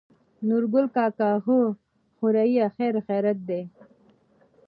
[0.47, 1.57] نورګل کاکا: هو
[2.17, 3.61] خورې خېرخېرت دى.